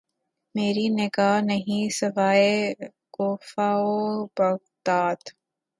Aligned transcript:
مری 0.55 0.85
نگاہ 0.97 1.37
نہیں 1.47 1.83
سوئے 1.97 2.51
کوفہ 3.15 3.69
و 3.85 3.95
بغداد 4.35 5.21